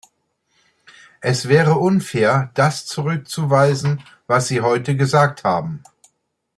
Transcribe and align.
Es 1.19 1.47
wäre 1.47 1.75
unfair, 1.75 2.49
das 2.55 2.87
zurückzuweisen, 2.87 4.03
was 4.25 4.47
Sie 4.47 4.61
heute 4.61 4.95
gesagt 4.95 5.43
haben. 5.43 5.83